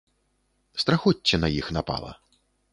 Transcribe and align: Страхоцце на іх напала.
Страхоцце 0.85 1.35
на 1.45 1.53
іх 1.61 1.71
напала. 1.79 2.11